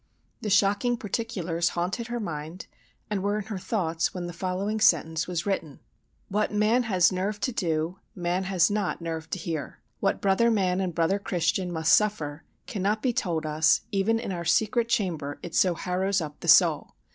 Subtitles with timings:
[0.41, 2.65] The shocking particulars haunted her mind
[3.07, 5.79] and were in her thoughts when the following sentence was written:
[6.27, 9.79] What man has nerve to do, man has not nerve to hear.
[9.99, 14.43] What brother man and brother Christian must suffer, cannot be told us, even in our
[14.43, 16.95] secret chamber, it so harrows up the soul.